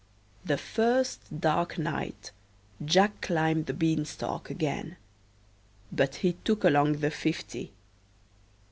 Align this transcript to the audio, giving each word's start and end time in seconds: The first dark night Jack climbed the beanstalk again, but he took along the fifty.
The 0.43 0.57
first 0.57 1.39
dark 1.41 1.77
night 1.77 2.31
Jack 2.83 3.21
climbed 3.21 3.67
the 3.67 3.73
beanstalk 3.75 4.49
again, 4.49 4.97
but 5.91 6.15
he 6.25 6.33
took 6.43 6.63
along 6.63 6.93
the 7.01 7.11
fifty. 7.11 7.71